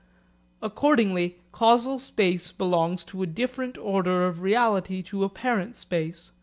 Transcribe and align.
Accordingly 0.63 1.37
causal 1.51 1.99
space 1.99 2.51
belongs 2.51 3.05
to 3.05 3.21
a 3.21 3.27
different 3.27 3.77
order 3.77 4.25
of 4.25 4.41
reality 4.41 5.03
to 5.03 5.23
apparent 5.23 5.75
space. 5.75 6.31